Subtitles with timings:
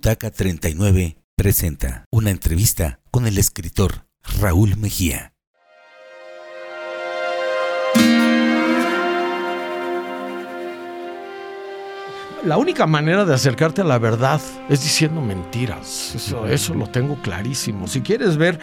[0.00, 4.06] Butaca 39 presenta una entrevista con el escritor
[4.40, 5.34] Raúl Mejía.
[12.42, 14.40] La única manera de acercarte a la verdad
[14.70, 16.14] es diciendo mentiras.
[16.48, 17.86] Eso, lo tengo clarísimo.
[17.86, 18.58] Si quieres ver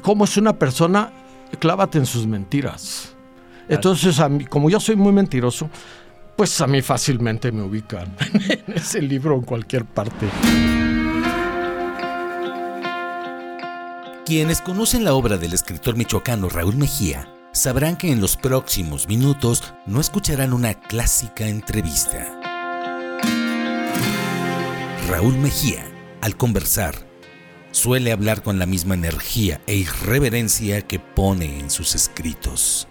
[0.00, 1.12] cómo es una persona,
[1.58, 3.14] clávate en sus mentiras.
[3.68, 5.68] Entonces, a mí, como yo soy muy mentiroso,
[6.36, 8.14] pues a mí fácilmente me ubican
[8.66, 10.28] en ese libro en cualquier parte.
[14.26, 19.72] Quienes conocen la obra del escritor michoacano Raúl Mejía sabrán que en los próximos minutos
[19.86, 22.26] no escucharán una clásica entrevista.
[25.08, 25.86] Raúl Mejía,
[26.20, 26.96] al conversar,
[27.70, 32.88] suele hablar con la misma energía e irreverencia que pone en sus escritos.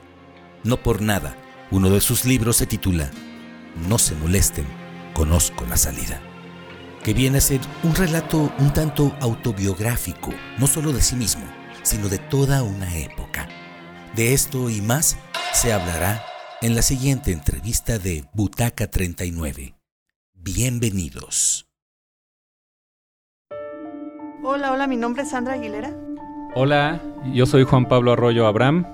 [0.64, 1.36] No por nada,
[1.70, 3.12] uno de sus libros se titula
[3.75, 4.65] No se molesten,
[5.13, 6.21] conozco la salida,
[7.03, 11.44] que viene a ser un relato un tanto autobiográfico, no solo de sí mismo,
[11.83, 13.50] sino de toda una época.
[14.16, 15.17] De esto y más
[15.52, 16.23] se hablará
[16.61, 19.75] en la siguiente entrevista de Butaca 39.
[20.33, 21.67] Bienvenidos.
[24.41, 25.94] Hola, hola, mi nombre es Sandra Aguilera.
[26.55, 27.02] Hola,
[27.33, 28.85] yo soy Juan Pablo Arroyo Abraham.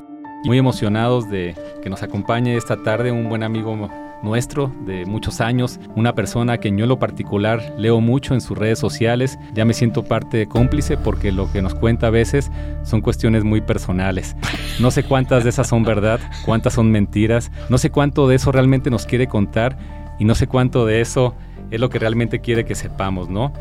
[0.44, 3.76] Muy emocionados de que nos acompañe esta tarde un buen amigo
[4.24, 8.58] nuestro de muchos años, una persona que yo en lo particular leo mucho en sus
[8.58, 12.52] redes sociales, ya me siento parte cómplice porque lo que nos cuenta a veces
[12.84, 14.36] son cuestiones muy personales.
[14.80, 18.52] No sé cuántas de esas son verdad, cuántas son mentiras, no sé cuánto de eso
[18.52, 19.78] realmente nos quiere contar
[20.20, 21.36] y no sé cuánto de eso
[21.72, 23.54] es lo que realmente quiere que sepamos, ¿no?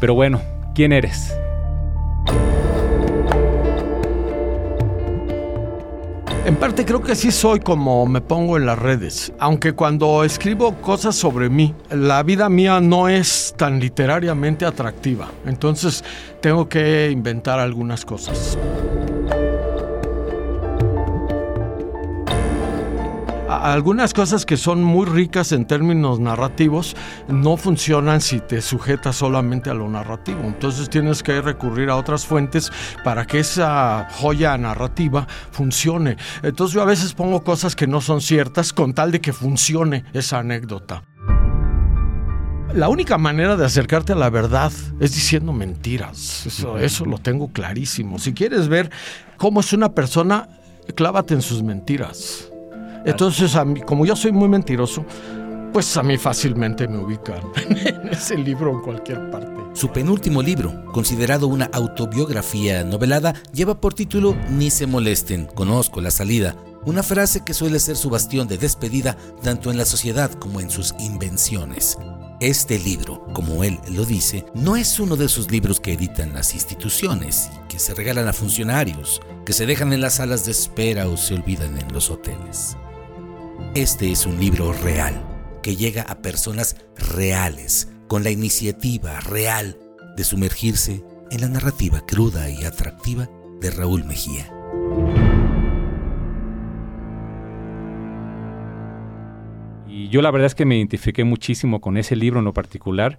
[0.00, 0.40] Pero bueno,
[0.74, 1.32] ¿Quién eres?
[6.44, 10.74] En parte creo que sí soy como me pongo en las redes, aunque cuando escribo
[10.74, 16.04] cosas sobre mí, la vida mía no es tan literariamente atractiva, entonces
[16.42, 18.58] tengo que inventar algunas cosas.
[23.72, 26.94] Algunas cosas que son muy ricas en términos narrativos
[27.28, 30.40] no funcionan si te sujetas solamente a lo narrativo.
[30.42, 32.70] Entonces tienes que recurrir a otras fuentes
[33.02, 36.18] para que esa joya narrativa funcione.
[36.42, 40.04] Entonces yo a veces pongo cosas que no son ciertas con tal de que funcione
[40.12, 41.02] esa anécdota.
[42.74, 46.44] La única manera de acercarte a la verdad es diciendo mentiras.
[46.44, 48.18] Eso, eso lo tengo clarísimo.
[48.18, 48.90] Si quieres ver
[49.38, 50.50] cómo es una persona,
[50.94, 52.50] clávate en sus mentiras.
[53.04, 53.56] Entonces,
[53.86, 55.04] como yo soy muy mentiroso,
[55.72, 59.48] pues a mí fácilmente me ubican en ese libro en cualquier parte.
[59.74, 66.12] Su penúltimo libro, considerado una autobiografía novelada, lleva por título Ni se molesten, conozco la
[66.12, 66.54] salida,
[66.84, 70.70] una frase que suele ser su bastión de despedida tanto en la sociedad como en
[70.70, 71.98] sus invenciones.
[72.38, 76.54] Este libro, como él lo dice, no es uno de esos libros que editan las
[76.54, 81.08] instituciones y que se regalan a funcionarios, que se dejan en las salas de espera
[81.08, 82.76] o se olvidan en los hoteles.
[83.74, 85.20] Este es un libro real
[85.60, 86.76] que llega a personas
[87.16, 89.76] reales, con la iniciativa real
[90.16, 91.02] de sumergirse
[91.32, 93.28] en la narrativa cruda y atractiva
[93.60, 94.48] de Raúl Mejía.
[99.88, 103.18] Y yo la verdad es que me identifiqué muchísimo con ese libro en lo particular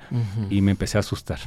[0.49, 1.39] y me empecé a asustar.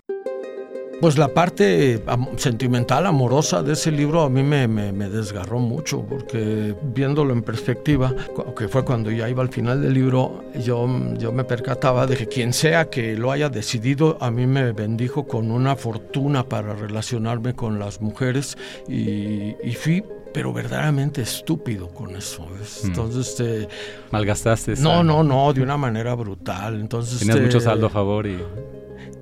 [1.00, 2.02] Pues la parte
[2.36, 4.66] sentimental, amorosa de ese libro a mí me,
[5.08, 8.12] desgarró mucho, porque viéndolo en perspectiva,
[8.56, 12.26] que fue cuando ya iba al final del libro, yo, yo me percataba de que
[12.26, 17.54] quien sea que lo haya decidido, a mí me bendijo con una fortuna para relacionarme
[17.54, 20.02] con las mujeres y, fui
[20.34, 22.44] pero verdaderamente estúpido con eso.
[22.44, 22.86] Mm.
[22.86, 23.68] Entonces, este,
[24.10, 24.74] malgastaste.
[24.76, 26.80] No, no, no, de una manera brutal.
[26.80, 28.38] Entonces, tenías mucho saldo a favor y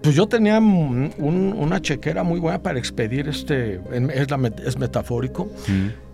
[0.06, 3.80] pues yo tenía una chequera muy buena para expedir este,
[4.14, 4.28] es,
[4.64, 5.48] es metafórico.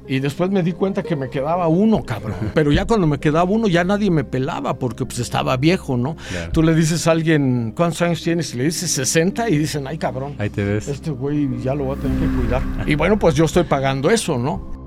[0.09, 2.37] Y después me di cuenta que me quedaba uno, cabrón.
[2.55, 6.17] Pero ya cuando me quedaba uno, ya nadie me pelaba porque pues estaba viejo, ¿no?
[6.55, 8.55] Tú le dices a alguien, ¿cuántos años tienes?
[8.55, 10.37] Y le dices 60 y dicen, ay, cabrón.
[10.39, 10.89] Ahí te ves.
[10.89, 12.63] Este güey ya lo va a tener que cuidar.
[12.87, 14.82] Y bueno, pues yo estoy pagando eso, ¿no?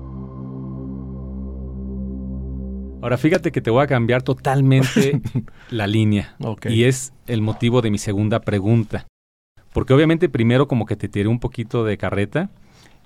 [3.06, 5.20] Ahora fíjate que te voy a cambiar totalmente
[5.70, 6.34] la línea.
[6.68, 9.06] Y es el motivo de mi segunda pregunta.
[9.72, 12.50] Porque obviamente primero como que te tiré un poquito de carreta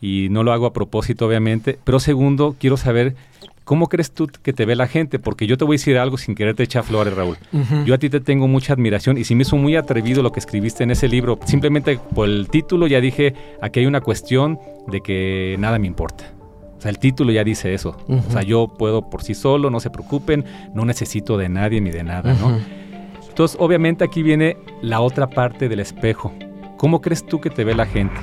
[0.00, 1.78] y no lo hago a propósito obviamente.
[1.84, 3.14] Pero segundo, quiero saber
[3.64, 5.18] cómo crees tú que te ve la gente.
[5.18, 7.36] Porque yo te voy a decir algo sin quererte echar flores, Raúl.
[7.84, 10.40] Yo a ti te tengo mucha admiración y si me hizo muy atrevido lo que
[10.40, 11.38] escribiste en ese libro.
[11.44, 16.39] Simplemente por el título ya dije, aquí hay una cuestión de que nada me importa.
[16.80, 17.94] O sea, el título ya dice eso.
[18.08, 21.90] O sea, yo puedo por sí solo, no se preocupen, no necesito de nadie ni
[21.90, 22.58] de nada, ¿no?
[23.28, 26.32] Entonces, obviamente aquí viene la otra parte del espejo.
[26.78, 28.16] ¿Cómo crees tú que te ve la gente?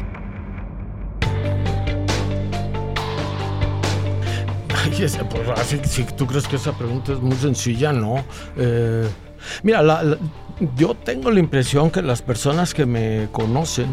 [4.90, 8.24] Pues, si, tú crees que esa pregunta es muy sencilla, no.
[8.56, 9.08] Eh,
[9.62, 9.84] mira,
[10.76, 13.86] yo tengo la impresión que las personas que me conocen,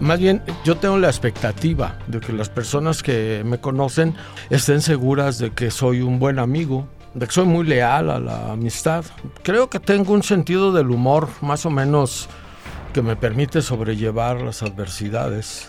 [0.00, 4.14] más bien yo tengo la expectativa de que las personas que me conocen
[4.50, 8.52] estén seguras de que soy un buen amigo, de que soy muy leal a la
[8.52, 9.04] amistad.
[9.42, 12.28] Creo que tengo un sentido del humor más o menos
[12.92, 15.68] que me permite sobrellevar las adversidades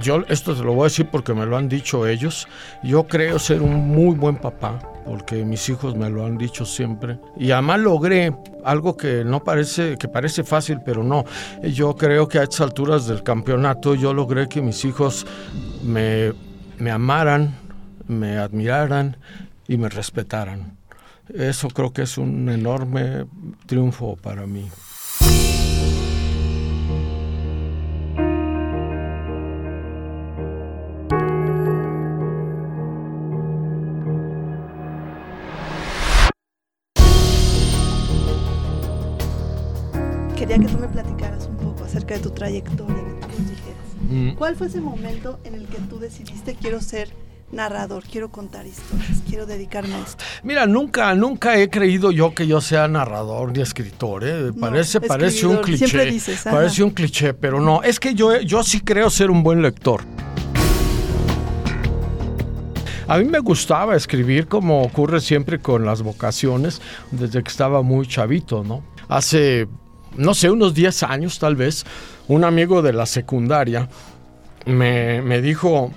[0.00, 2.48] yo esto te lo voy a decir porque me lo han dicho ellos.
[2.82, 7.18] Yo creo ser un muy buen papá, porque mis hijos me lo han dicho siempre.
[7.36, 8.34] Y además logré
[8.64, 11.24] algo que no parece, que parece fácil, pero no.
[11.62, 15.26] Yo creo que a estas alturas del campeonato yo logré que mis hijos
[15.82, 16.32] me,
[16.78, 17.54] me amaran,
[18.06, 19.16] me admiraran
[19.66, 20.76] y me respetaran.
[21.32, 23.26] Eso creo que es un enorme
[23.66, 24.68] triunfo para mí.
[42.18, 43.76] De tu trayectoria, que tú nos dijeras.
[44.10, 44.30] Mm.
[44.32, 47.08] ¿Cuál fue ese momento en el que tú decidiste quiero ser
[47.52, 50.24] narrador, quiero contar historias, quiero dedicarme a esto?
[50.42, 54.52] Mira, nunca, nunca he creído yo que yo sea narrador ni escritor, ¿eh?
[54.58, 56.06] parece, parece un cliché.
[56.06, 59.62] Dices, parece un cliché, pero no, es que yo, yo sí creo ser un buen
[59.62, 60.02] lector.
[63.06, 68.06] A mí me gustaba escribir como ocurre siempre con las vocaciones desde que estaba muy
[68.06, 68.82] chavito, ¿no?
[69.08, 69.66] Hace
[70.16, 71.84] no sé, unos 10 años tal vez,
[72.28, 73.88] un amigo de la secundaria
[74.68, 75.92] me, dijo,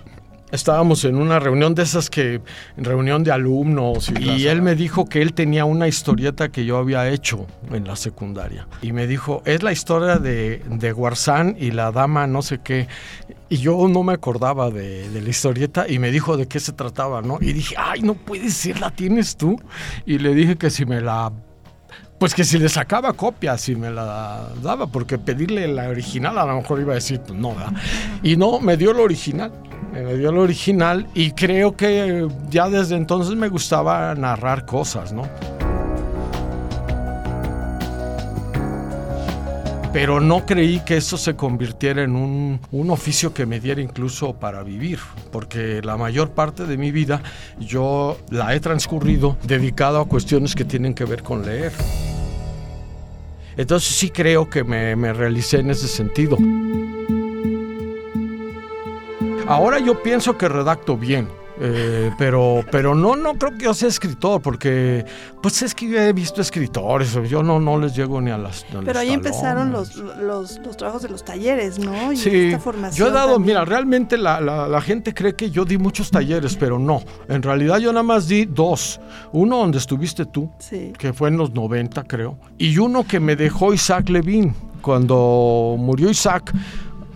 [0.52, 2.42] estábamos en una reunión de esas que,
[2.78, 7.10] reunión de alumnos, y, él me dijo que él tenía una historieta que yo había
[7.10, 8.68] hecho en la secundaria.
[8.82, 12.88] Y me dijo, es la historia de, de Guarzán y la dama no sé qué.
[13.50, 16.72] Y yo no me acordaba de, de, la historieta y me dijo de qué se
[16.72, 17.38] trataba, ¿no?
[17.42, 19.60] Y dije, ay, no puede ser, ¿la tienes tú?
[20.06, 21.34] Y le dije que si me la
[22.22, 26.46] pues que si le sacaba copia, si me la daba, porque pedirle la original a
[26.46, 27.74] lo mejor iba a decir, pues no, da.
[28.22, 29.52] Y no, me dio lo original,
[29.92, 35.24] me dio lo original y creo que ya desde entonces me gustaba narrar cosas, ¿no?
[39.92, 44.36] pero no creí que eso se convirtiera en un, un, oficio que me diera incluso
[44.36, 45.00] para vivir,
[45.34, 47.22] porque la mayor parte de mi vida
[47.60, 51.74] yo la he transcurrido dedicado a cuestiones que tienen que ver con leer.
[53.58, 56.38] Entonces sí creo que me, me realicé en ese sentido.
[59.48, 61.28] Ahora yo pienso que redacto bien
[61.64, 65.06] eh, pero, pero no, no creo que yo sea escritor, porque
[65.44, 68.66] pues es que yo he visto escritores, yo no, no les llego ni a las.
[68.84, 72.12] pero ahí empezaron los, los, los, trabajos de los talleres, ¿no?
[72.12, 72.58] Y sí,
[72.96, 76.56] yo he dado, mira, realmente la, la, la, gente cree que yo di muchos talleres,
[76.56, 77.04] pero no.
[77.28, 79.00] En realidad yo nada más di dos.
[79.32, 80.50] Uno donde estuviste tú,
[80.98, 84.56] que fue en los 90, creo, y uno que me dejó Isaac Levin.
[84.82, 86.52] Cuando murió Isaac,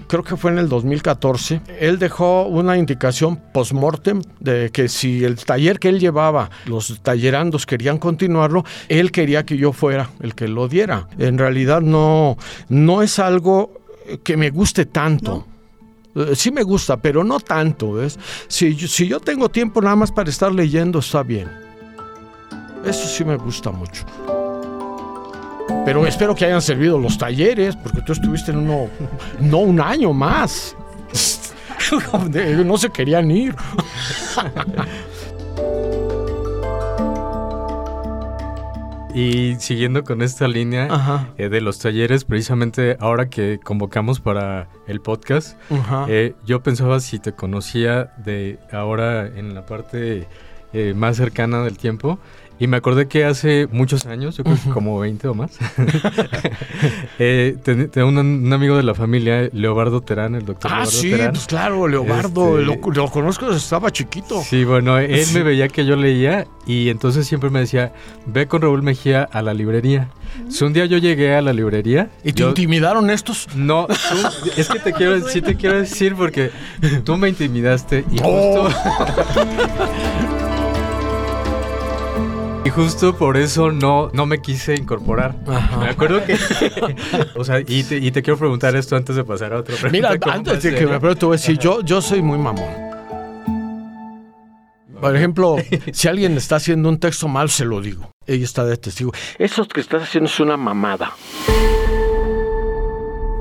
[0.07, 5.35] creo que fue en el 2014, él dejó una indicación post-mortem de que si el
[5.37, 10.47] taller que él llevaba, los tallerandos querían continuarlo, él quería que yo fuera el que
[10.47, 11.07] lo diera.
[11.17, 12.37] En realidad no,
[12.69, 13.81] no es algo
[14.23, 15.45] que me guste tanto.
[16.15, 17.93] Eh, sí me gusta, pero no tanto.
[17.93, 18.17] ¿ves?
[18.47, 21.49] Si, si yo tengo tiempo nada más para estar leyendo, está bien.
[22.85, 24.05] Eso sí me gusta mucho.
[25.85, 28.89] Pero espero que hayan servido los talleres, porque tú estuviste en uno,
[29.39, 30.75] no un año más.
[32.65, 33.53] No se querían ir.
[39.15, 44.99] Y siguiendo con esta línea eh, de los talleres, precisamente ahora que convocamos para el
[44.99, 45.57] podcast,
[46.09, 50.27] eh, yo pensaba si te conocía de ahora en la parte
[50.73, 52.19] eh, más cercana del tiempo,
[52.59, 55.57] y me acordé que hace muchos años, yo creo que como 20 o más,
[57.19, 60.71] eh, tenía un, amigo de la familia, Leobardo Terán, el doctor.
[60.73, 64.41] Ah, sí, pues claro, Leobardo, este, lo, conozco desde estaba chiquito.
[64.41, 67.93] Sí, bueno, él me veía que yo leía y entonces siempre me decía,
[68.25, 70.09] ve con Raúl Mejía a la librería.
[70.49, 72.09] Si un día yo llegué a la librería...
[72.23, 73.47] ¿Y te intimidaron estos?
[73.55, 73.87] No,
[74.57, 76.51] es que te quiero, sí te quiero decir porque
[77.03, 78.69] tú me intimidaste y justo...
[82.65, 85.35] Y justo por eso no, no me quise incorporar.
[85.79, 86.35] Me acuerdo que.
[87.35, 90.09] o sea, y te, y te, quiero preguntar esto antes de pasar a otra pregunta.
[90.15, 92.73] Mira, antes de que me pregunte, voy a decir, yo, yo soy muy mamón.
[94.99, 95.57] Por ejemplo,
[95.93, 98.09] si alguien está haciendo un texto mal, se lo digo.
[98.25, 99.11] Ella está de testigo.
[99.37, 101.13] Eso que estás haciendo es una mamada.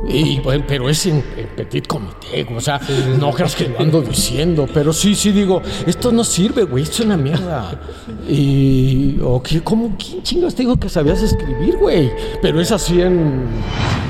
[0.09, 1.23] Y bueno, pero es en,
[1.57, 2.81] petit comité, o sea,
[3.19, 7.03] no creas que lo ando diciendo, pero sí, sí digo, esto no sirve, güey, esto
[7.03, 7.81] es una mierda.
[8.29, 12.11] Y, o que, ¿cómo, quién chingas te digo que sabías escribir, güey?
[12.43, 13.49] Pero es así en,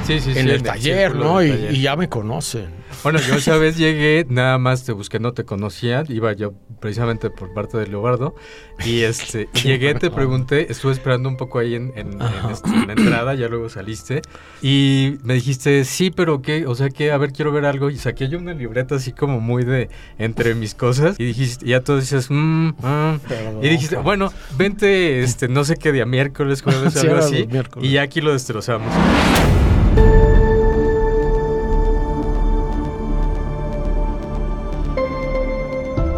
[0.08, 1.42] en el taller, ¿no?
[1.42, 2.83] y, ya me conocen.
[3.02, 7.30] Bueno, yo esa vez llegué, nada más te busqué, no te conocía, iba yo precisamente
[7.30, 8.34] por parte de Leobardo,
[8.84, 11.92] y este, llegué, te pregunté, estuve esperando un poco ahí en,
[12.50, 14.22] este, en, la entrada, ya luego saliste,
[14.62, 17.96] y me dijiste, sí, pero qué, o sea que, a ver, quiero ver algo, y
[17.96, 21.98] saqué yo una libreta así como muy de entre mis cosas, y dijiste, ya tú
[21.98, 22.70] dices, mmm,
[23.62, 27.48] y dijiste, bueno, vente, este, no sé qué día, miércoles, jueves, algo así,
[27.80, 28.92] y ya aquí lo destrozamos.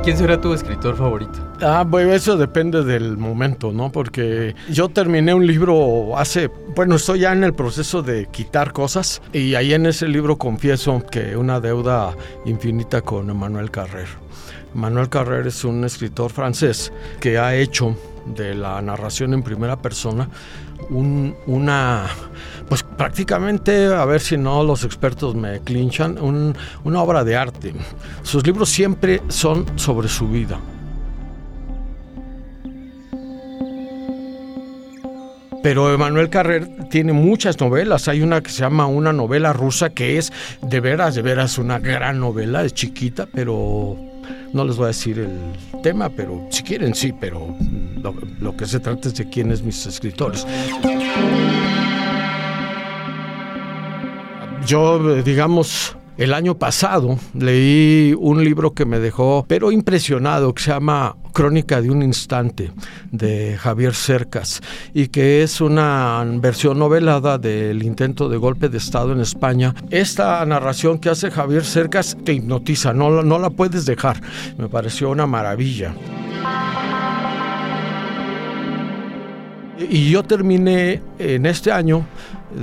[0.07, 1.37] ¿Quién será tu escritor favorito?
[1.61, 3.91] Ah, bueno, eso depende del momento, ¿no?
[3.91, 6.47] Porque yo terminé un libro hace,
[6.77, 11.03] bueno, estoy ya en el proceso de quitar cosas y ahí en ese libro confieso
[11.11, 14.07] que una deuda infinita con Emmanuel Carrer.
[14.77, 17.97] Emmanuel Carrer es un escritor francés que ha hecho
[18.27, 20.29] de la narración en primera persona
[20.91, 22.07] una,
[22.69, 26.19] pues prácticamente, a ver si no los expertos me clinchan,
[26.85, 27.75] una obra de arte.
[28.23, 30.59] Sus libros siempre son sobre su vida.
[35.63, 38.07] Pero Emanuel Carrer tiene muchas novelas.
[38.07, 41.81] Hay una que se llama Una novela rusa, que es de veras, de veras una
[41.81, 43.97] gran novela, es chiquita, pero
[44.53, 47.55] no les voy a decir el tema, pero si quieren sí, pero
[48.41, 50.47] lo, que se trata es de quiénes mis escritores.
[54.67, 60.71] Yo, digamos, el año pasado leí un libro que me dejó, pero impresionado, que se
[60.71, 62.73] llama Crónica de un Instante,
[63.13, 64.63] de Javier Cercas,
[64.95, 69.75] y que es una versión novelada del intento de golpe de Estado en España.
[69.91, 74.19] Esta narración que hace Javier Cercas te hipnotiza, no, no la puedes dejar.
[74.57, 75.93] Me pareció una maravilla.
[79.91, 82.07] Y yo terminé en este año,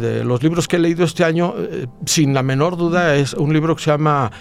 [0.02, 3.54] de los libros que he leído este año, eh, sin la menor duda, es un
[3.54, 4.32] libro que se llama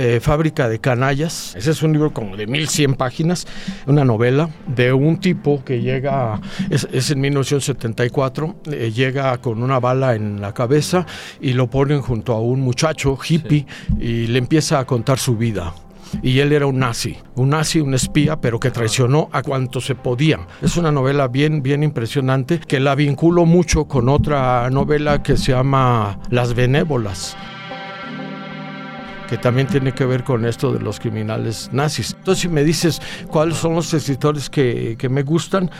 [0.00, 1.56] eh, Fábrica de Canallas.
[1.56, 3.48] Ese es un libro como de 1100 páginas,
[3.84, 6.40] una novela de un tipo que llega,
[6.70, 11.04] es, en 1974, eh, llega con una bala en la cabeza
[11.40, 13.66] y lo ponen junto a un muchacho hippie
[13.98, 15.74] y le empieza a contar su vida
[16.22, 19.94] y él era un nazi, un nazi, un espía, pero que traicionó a cuanto se
[19.94, 20.46] podía.
[20.62, 25.52] Es una novela bien, bien impresionante que la vinculo mucho con otra novela que se
[25.52, 27.36] llama Las Benévolas
[29.28, 32.14] que también tiene que ver con esto de los criminales nazis.
[32.18, 35.70] Entonces, si me dices cuáles son los escritores que, que me gustan,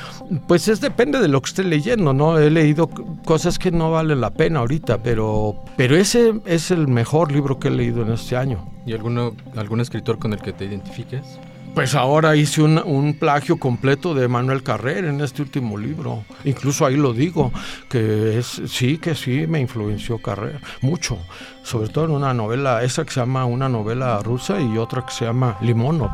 [0.47, 2.39] pues es depende de lo que esté leyendo, ¿no?
[2.39, 2.89] He leído
[3.25, 7.69] cosas que no valen la pena ahorita, pero, pero ese es el mejor libro que
[7.69, 8.69] he leído en este año.
[8.87, 11.39] ¿Y alguno, algún escritor con el que te identifiques?
[11.75, 16.25] Pues ahora hice un, plagio completo de Manuel Carrer en este último libro.
[16.45, 17.53] Incluso ahí lo digo,
[17.89, 21.19] que es, sí, que sí me influenció Carrer, mucho.
[21.63, 25.13] Sobre todo en una novela, esa que se llama una novela rusa y otra que
[25.13, 26.11] se llama Limonov.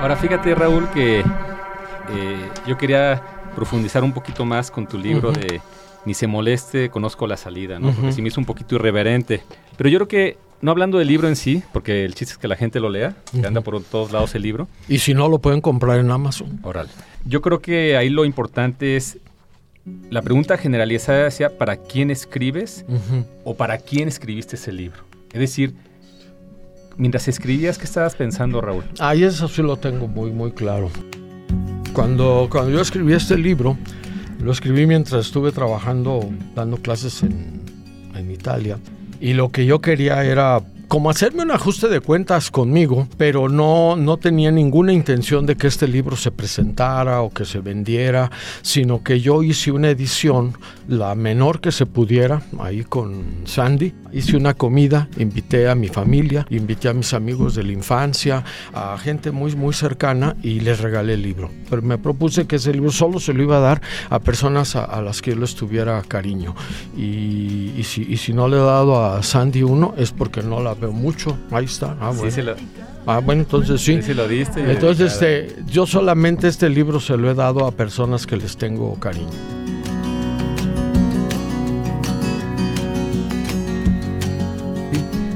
[0.00, 3.22] Ahora fíjate Raúl que eh, yo quería
[3.54, 5.62] profundizar un poquito más con tu libro de
[6.04, 7.90] Ni se moleste, conozco la salida, ¿no?
[7.92, 9.42] Porque sí me hizo un poquito irreverente.
[9.78, 12.48] Pero yo creo que no hablando del libro en sí, porque el chiste es que
[12.48, 14.66] la gente lo lea, que anda por todos lados el libro.
[14.88, 16.58] Y si no, lo pueden comprar en Amazon.
[16.62, 16.88] Oral.
[17.26, 19.18] Yo creo que ahí lo importante es
[20.08, 22.86] la pregunta generalizada sea para quién escribes
[23.44, 25.04] o para quién escribiste ese libro.
[25.34, 25.74] Es decir,
[26.96, 28.84] mientras escribías, ¿qué estabas pensando, Raúl?
[29.00, 30.88] Ahí eso sí lo tengo muy, muy claro.
[31.92, 33.76] Cuando, cuando yo escribí este libro,
[34.40, 37.60] lo escribí mientras estuve trabajando, dando clases en,
[38.14, 38.78] en Italia
[39.24, 40.60] y lo que yo quería era
[40.94, 45.66] como hacerme un ajuste de cuentas conmigo, pero no, no tenía ninguna intención de que
[45.66, 48.30] este libro se presentara o que se vendiera,
[48.62, 53.92] sino que yo hice una edición, la menor que se pudiera, ahí con Sandy.
[54.12, 58.96] Hice una comida, invité a mi familia, invité a mis amigos de la infancia, a
[58.96, 61.50] gente muy, muy cercana y les regalé el libro.
[61.68, 65.02] Pero me propuse que ese libro solo se lo iba a dar a personas a,
[65.02, 66.54] las que yo les tuviera cariño.
[66.96, 70.76] Y, si, y si no le he dado a Sandy uno, es porque no la
[70.92, 71.36] mucho.
[71.50, 71.96] Ahí está.
[72.00, 72.54] Ah, bueno.
[73.06, 74.00] Ah, bueno, entonces sí.
[74.14, 74.70] lo diste.
[74.70, 78.94] Entonces, este, yo solamente este libro se lo he dado a personas que les tengo
[78.94, 79.28] cariño.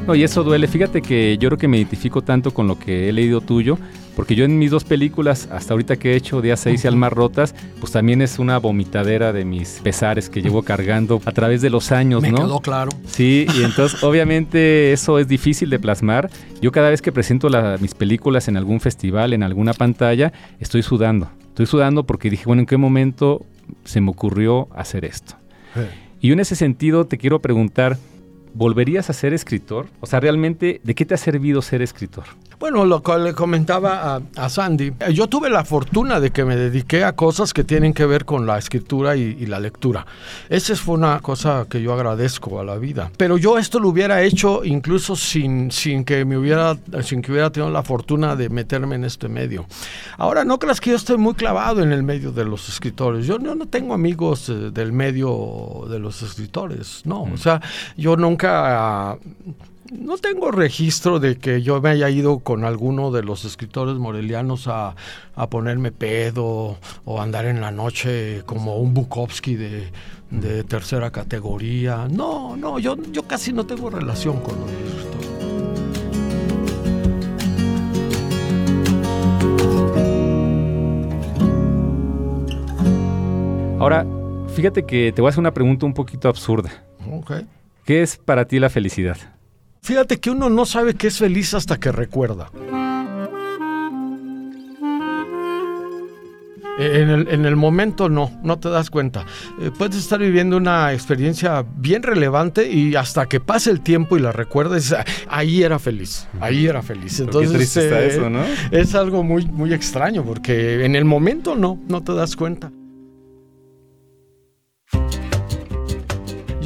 [0.09, 0.67] No, y eso duele.
[0.69, 3.77] Fíjate que yo creo que me identifico tanto con lo que he leído tuyo,
[4.17, 7.13] porque yo en mis dos películas, hasta ahorita que he hecho, Día 6 y Almas
[7.13, 11.69] Rotas, pues también es una vomitadera de mis pesares que llevo cargando a través de
[11.69, 12.39] los años, me ¿no?
[12.39, 12.91] quedó claro.
[13.07, 16.31] Sí, y entonces obviamente eso es difícil de plasmar.
[16.63, 21.29] Yo cada vez que presento mis películas en algún festival, en alguna pantalla, estoy sudando.
[21.49, 23.45] Estoy sudando porque dije, bueno, ¿en qué momento
[23.85, 25.35] se me ocurrió hacer esto?
[26.19, 27.99] Y yo en ese sentido te quiero preguntar,
[28.59, 29.87] ¿volverías a ser escritor?
[30.01, 32.25] O sea, realmente, ¿de qué te ha servido ser escritor?
[32.59, 36.57] Bueno, lo que le comentaba a, Sandy, eh, yo tuve la fortuna de que me
[36.57, 40.05] dediqué a cosas que tienen que ver con la escritura y, la lectura.
[40.49, 43.13] Esa fue una cosa que yo agradezco a la vida.
[43.17, 47.51] Pero yo esto lo hubiera hecho incluso sin, sin, que me hubiera, sin que hubiera
[47.51, 49.65] tenido la fortuna de meterme en este medio.
[50.19, 53.25] Ahora, no creas que yo estoy muy clavado en el medio de los escritores.
[53.25, 57.23] Yo, no tengo amigos eh, del medio de los escritores, no.
[57.23, 57.63] O sea,
[57.97, 58.48] yo nunca
[59.91, 64.69] no tengo registro de que yo me haya ido con alguno de los escritores morelianos
[64.69, 64.95] a,
[65.51, 72.07] ponerme pedo o andar en la noche como un Bukowski de, tercera categoría.
[72.11, 75.09] No, no, yo, yo casi no tengo relación con escritores.
[83.79, 84.05] Ahora,
[84.55, 86.71] fíjate que te voy a hacer una pregunta un poquito absurda.
[87.89, 89.17] ¿Qué es para ti la felicidad?
[89.81, 92.51] Fíjate que uno no sabe que es feliz hasta que recuerda.
[96.79, 99.25] En el, momento no, no te das cuenta.
[99.63, 104.21] Eh, puedes estar viviendo una experiencia bien relevante y hasta que pase el tiempo y
[104.21, 104.95] la recuerdes,
[105.27, 107.19] ahí era feliz, ahí era feliz.
[107.21, 108.45] Entonces eh, eso, ¿no?
[108.71, 112.71] es algo muy, muy extraño porque en el momento no, no te das cuenta.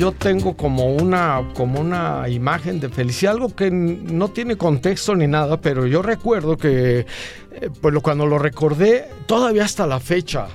[0.03, 5.29] Yo tengo como una, como una imagen de felicidad, algo que no tiene contexto ni
[5.29, 7.07] nada, pero yo recuerdo que
[7.53, 10.49] eh, pues cuando lo recordé, todavía hasta la fecha,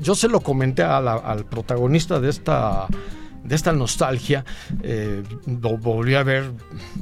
[0.00, 2.86] yo se lo comenté al protagonista de esta
[3.44, 4.44] de esta nostalgia,
[4.82, 6.52] eh, lo volví a ver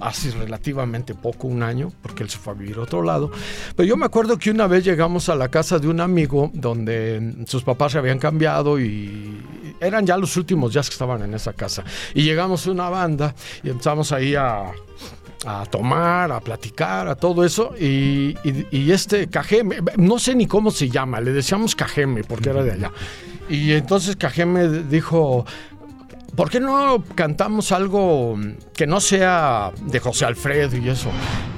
[0.00, 3.30] hace relativamente poco, un año, porque él se fue a vivir a otro lado.
[3.76, 7.44] Pero yo me acuerdo que una vez llegamos a la casa de un amigo donde
[7.46, 9.40] sus papás se habían cambiado y
[9.80, 11.84] eran ya los últimos días que estaban en esa casa.
[12.14, 14.72] Y llegamos una banda y empezamos ahí a
[15.46, 17.74] a tomar, a platicar, a todo eso.
[17.78, 18.34] Y,
[18.70, 22.72] y, este Cajeme, no sé ni cómo se llama, le decíamos Cajeme porque era de
[22.72, 22.92] allá.
[23.48, 25.46] Y entonces Cajeme dijo,
[26.38, 28.38] ¿por qué no cantamos algo
[28.78, 31.10] que no sea de José Alfredo y eso?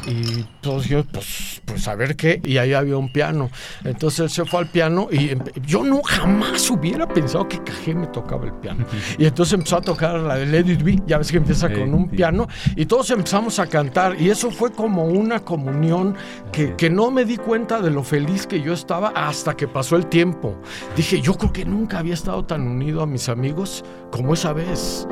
[0.06, 2.40] Y todos yo, pues, pues a ver qué.
[2.42, 3.50] Y ahí había un piano.
[3.84, 5.32] Entonces él se fue al piano y
[5.66, 8.86] yo no jamás hubiera pensado que Cajé me tocaba el piano.
[9.18, 12.08] Y entonces empezó a tocar la de Lady B, ya ves que empieza con un
[12.08, 12.48] piano.
[12.74, 14.18] Y todos empezamos a cantar.
[14.18, 16.16] Y eso fue como una comunión
[16.50, 19.96] que, que no me di cuenta de lo feliz que yo estaba hasta que pasó
[19.96, 20.58] el tiempo.
[20.96, 25.06] Dije, yo creo que nunca había estado tan unido a mis amigos como esa vez.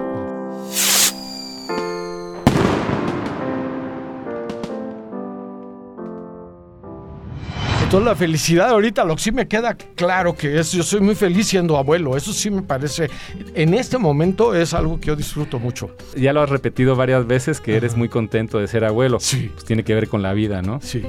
[7.88, 11.14] Entonces la felicidad ahorita, lo que sí me queda claro que es, yo soy muy
[11.14, 13.08] feliz siendo abuelo, eso sí me parece,
[13.54, 15.96] en este momento es algo que yo disfruto mucho.
[16.14, 19.20] Ya lo has repetido varias veces que eres muy contento de ser abuelo.
[19.20, 19.50] Sí.
[19.54, 20.80] Pues tiene que ver con la vida, ¿no?
[20.82, 21.02] Sí.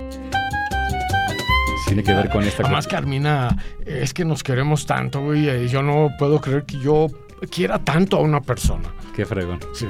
[1.88, 5.84] Tiene que ver con esta Además, Carmina, es que nos queremos tanto, güey, y yo
[5.84, 7.08] no puedo creer que yo
[7.52, 8.88] quiera tanto a una persona.
[9.14, 9.60] Qué fregón.
[9.74, 9.86] Sí.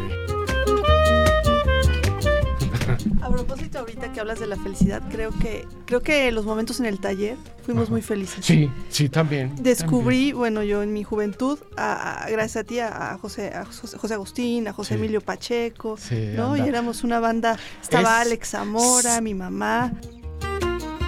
[4.19, 7.89] Que hablas de la felicidad, creo que creo que los momentos en el taller fuimos
[7.89, 8.43] muy felices.
[8.45, 9.55] Sí, sí, también.
[9.61, 14.67] Descubrí, bueno, yo en mi juventud, a, gracias a ti, a José, a José Agustín,
[14.67, 15.97] a José Emilio Pacheco,
[16.35, 16.57] ¿no?
[16.57, 19.93] Y éramos una banda, estaba Alex Zamora, mi mamá.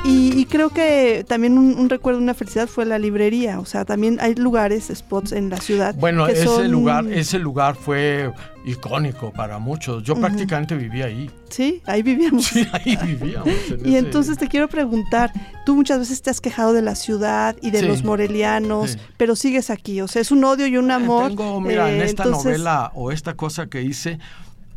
[0.04, 3.60] Y, creo que también un, recuerdo, una felicidad fue la librería.
[3.60, 5.94] O sea, también hay lugares, spots en la ciudad.
[5.96, 8.34] Bueno, ese lugar, ese lugar fue
[8.66, 10.04] icónico para muchos.
[10.04, 11.30] Yo prácticamente vivía ahí.
[11.50, 12.46] Sí, ahí vivíamos.
[12.46, 13.50] Sí, ahí vivíamos.
[13.86, 15.32] y entonces te quiero preguntar,
[15.66, 19.70] tú muchas veces te has quejado de la ciudad y de los morelianos, pero sigues
[19.70, 20.02] aquí.
[20.02, 21.28] O sea, es un odio y un eh, amor.
[21.28, 24.18] Tengo, mira, en eh, esta novela o esta cosa que hice,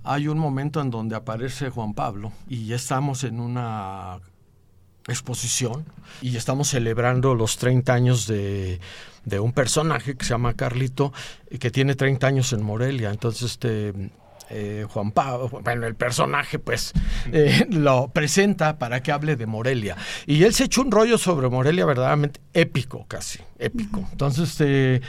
[0.03, 4.21] hay un momento en donde aparece Juan Pablo y ya estamos en una
[5.09, 5.85] exposición
[6.23, 8.81] y estamos celebrando los 30 años de,
[9.39, 11.13] un personaje que se llama Carlito
[11.51, 13.11] y que tiene 30 años en Morelia.
[13.11, 13.93] Entonces, este,
[14.51, 16.93] eh, Juan Pablo, bueno, el personaje pues
[17.33, 19.97] eh, lo presenta para que hable de Morelia.
[20.27, 24.07] Y él se echó un rollo sobre Morelia verdaderamente épico, casi, épico.
[24.13, 25.03] Entonces, este,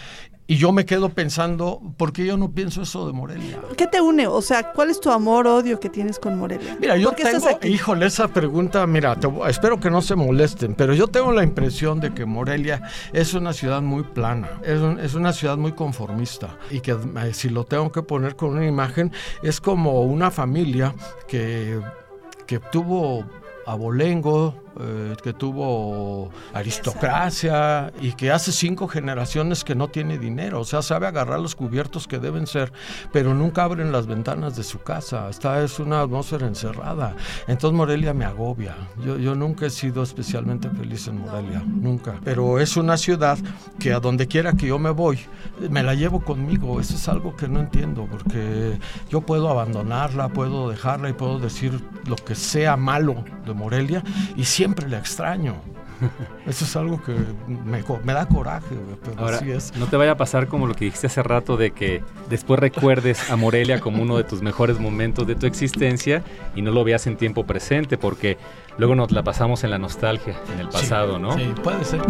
[0.47, 3.59] y yo me quedo pensando, ¿por qué yo no pienso eso de Morelia?
[3.75, 4.27] ¿Qué te une?
[4.27, 6.77] O sea, ¿cuál es tu amor, odio que tienes con Morelia?
[6.79, 11.31] Mira, yo tengo, híjole, esa pregunta, mira, espero que no se molesten, pero yo tengo
[11.31, 12.81] la impresión de que Morelia
[13.11, 17.49] es una ciudad muy plana, es, es una ciudad muy conformista y que eh, si
[17.49, 20.93] lo tengo que poner con una imagen, es como una familia
[21.27, 21.79] que,
[22.45, 23.25] que tuvo
[23.65, 30.59] abolengo, eh, que tuvo aristocracia y que hace cinco generaciones que no tiene dinero.
[30.59, 32.73] O sea, sabe agarrar los cubiertos que deben ser,
[33.13, 35.29] pero nunca abren las ventanas de su casa.
[35.29, 37.15] Esta es una atmósfera encerrada.
[37.47, 38.75] Entonces Morelia me agobia.
[39.03, 42.19] Yo, yo nunca he sido especialmente feliz en Morelia, nunca.
[42.23, 43.37] Pero es una ciudad
[43.79, 45.19] que a donde quiera que yo me voy,
[45.69, 46.81] me la llevo conmigo.
[46.81, 48.77] Eso es algo que no entiendo, porque
[49.09, 54.03] yo puedo abandonarla, puedo dejarla y puedo decir lo que sea malo de Morelia
[54.35, 55.55] y siempre siempre le extraño.
[56.47, 57.13] Eso es algo que
[57.47, 59.75] me, da coraje, pero así es.
[59.77, 63.29] No te vaya a pasar como lo que dijiste hace rato de que después recuerdes
[63.29, 66.23] a Morelia como uno de tus mejores momentos de tu existencia
[66.55, 68.37] y no lo veas en tiempo presente, porque
[68.77, 71.33] luego nos la pasamos en la nostalgia, en el pasado, ¿no?
[71.33, 72.01] Sí, puede ser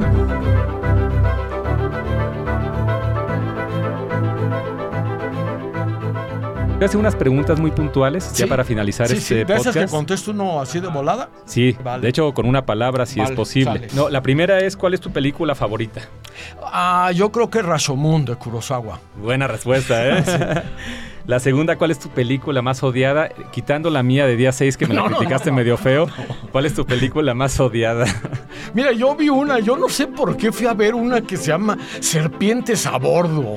[6.85, 9.43] Voy a hacer unas preguntas muy puntuales ya para finalizar este sí.
[9.43, 9.75] podcast.
[9.75, 11.31] que contesto uno así de volada?
[11.45, 13.87] Sí, de hecho con una palabra si es posible.
[13.95, 16.01] No, la primera es ¿cuál es tu película favorita?
[16.61, 18.99] Ah, yo creo que Rashomon de Kurosawa.
[19.15, 20.23] Buena respuesta, ¿eh?
[21.25, 23.29] La segunda, ¿cuál es tu película más odiada?
[23.51, 26.07] Quitando la mía de día 6 que me la criticaste medio feo,
[26.51, 28.05] ¿cuál es tu película más odiada?
[28.73, 31.47] Mira, yo vi una, yo no sé por qué fui a ver una que se
[31.47, 33.55] llama Serpientes a bordo.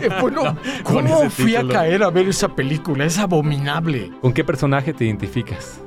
[0.00, 3.04] Eh, bueno, ¿cómo fui a caer a ver esa película?
[3.04, 4.12] Es abominable.
[4.20, 5.80] ¿Con qué personaje te identificas?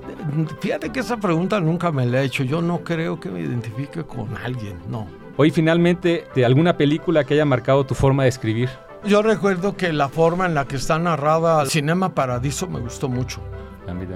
[0.59, 2.43] Fíjate que esa pregunta nunca me la he hecho.
[2.43, 5.07] Yo no creo que me identifique con alguien, no.
[5.37, 8.69] Hoy finalmente, ¿de alguna película que haya marcado tu forma de escribir?
[9.05, 13.41] Yo recuerdo que la forma en la que está narrada Cinema Paradiso me gustó mucho.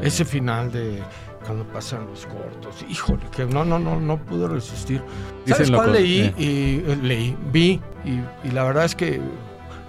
[0.02, 1.02] Ese final de
[1.46, 5.02] cuando pasan los cortos, híjole, que no, no, no, no pude resistir.
[5.46, 6.22] ¿Sabes cuál leí?
[6.22, 6.34] Eh.
[6.38, 9.22] Y, eh, leí, vi, y, y, la verdad es que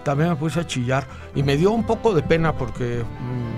[0.04, 3.04] también me puse a chillar y me dio un poco de pena porque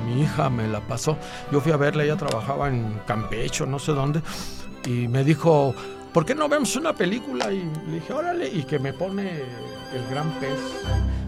[0.06, 1.16] mi hija me la pasó.
[1.50, 4.22] Yo fui a verla, ella trabajaba en Campecho, no sé dónde,
[4.86, 5.74] y me dijo,
[6.12, 7.52] ¿por qué no vemos una película?
[7.52, 9.30] Y le dije, órale, y que me pone
[9.94, 10.58] el gran pez.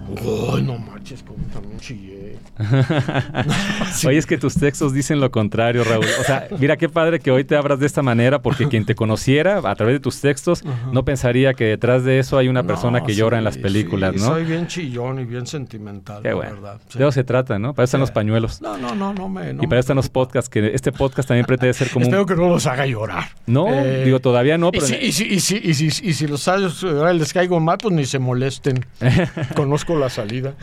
[0.08, 2.36] Uy, no manches, como también chillé.
[4.06, 6.06] Oye, es que tus textos dicen lo contrario, Raúl.
[6.20, 8.94] O sea, mira qué padre que hoy te abras de esta manera, porque quien te
[8.94, 13.02] conociera a través de tus textos no pensaría que detrás de eso hay una persona
[13.02, 14.26] que llora en las películas, ¿no?
[14.26, 16.54] Soy bien chillón y bien sentimental, qué bueno.
[16.54, 16.80] verdad.
[16.94, 17.74] De eso se trata, ¿no?
[17.74, 18.62] Para eso están los pañuelos.
[18.62, 19.50] No, no, no, no me.
[19.50, 22.04] y para eso están los podcasts, que este podcast también pretende ser como.
[22.04, 23.24] Espero que no los haga llorar.
[23.46, 24.86] No, eh, digo, todavía no, pero.
[24.86, 26.68] Y si, y si, y si, y si los hago
[27.12, 28.84] les caigo mal, pues ni se molesten.
[29.54, 30.54] Conozco la salida.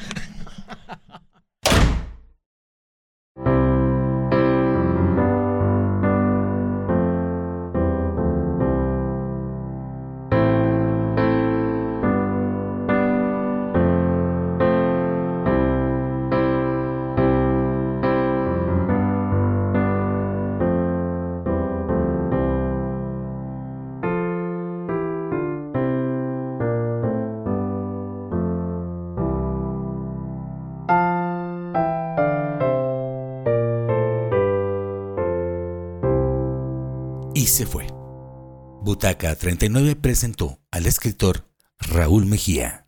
[39.03, 41.43] Butaca 39 presentó al escritor
[41.77, 42.87] Raúl Mejía.